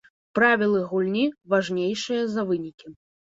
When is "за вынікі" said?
2.33-2.87